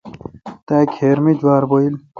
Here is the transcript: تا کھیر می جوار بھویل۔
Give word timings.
تا 0.67 0.77
کھیر 0.93 1.17
می 1.23 1.31
جوار 1.39 1.63
بھویل۔ 1.69 1.93